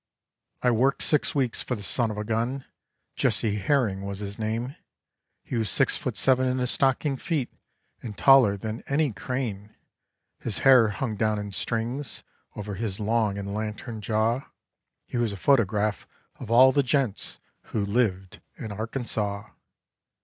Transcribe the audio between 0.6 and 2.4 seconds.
I worked six weeks for the son of a